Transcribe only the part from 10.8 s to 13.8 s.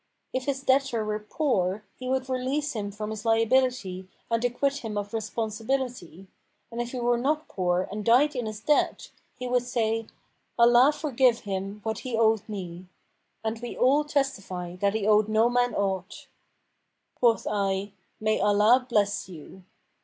forgive him what he owed me!' And we